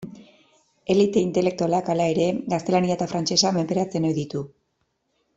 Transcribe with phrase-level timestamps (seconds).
[0.93, 4.43] Elite intelektualak, hala ere, gaztelania eta frantsesa menperatzen ohi ditu.